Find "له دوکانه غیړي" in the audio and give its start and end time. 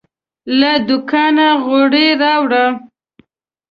0.59-2.07